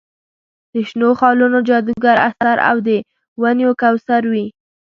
د 0.73 0.75
شنو 0.89 1.09
خالونو 1.19 1.57
جادوګر 1.67 2.17
اثر 2.29 2.57
او 2.69 2.77
د 2.87 2.89
ونیو 3.41 3.71
کوثر 3.81 4.23
وي. 4.31 4.45